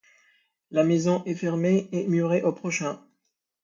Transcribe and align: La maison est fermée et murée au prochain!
La 0.71 0.83
maison 0.83 1.23
est 1.25 1.35
fermée 1.35 1.87
et 1.91 2.07
murée 2.07 2.41
au 2.41 2.53
prochain! 2.53 3.03